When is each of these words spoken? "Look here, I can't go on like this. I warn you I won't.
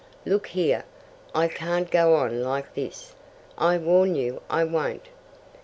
"Look 0.25 0.47
here, 0.47 0.83
I 1.35 1.47
can't 1.47 1.91
go 1.91 2.15
on 2.15 2.41
like 2.41 2.73
this. 2.73 3.13
I 3.55 3.77
warn 3.77 4.15
you 4.15 4.41
I 4.49 4.63
won't. 4.63 5.09